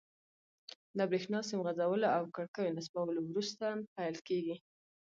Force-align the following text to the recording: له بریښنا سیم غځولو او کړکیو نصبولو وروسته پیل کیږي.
له 0.97 1.03
بریښنا 1.09 1.39
سیم 1.49 1.59
غځولو 1.65 2.07
او 2.17 2.23
کړکیو 2.35 2.75
نصبولو 2.77 3.21
وروسته 3.29 3.65
پیل 3.95 4.15
کیږي. 4.27 4.55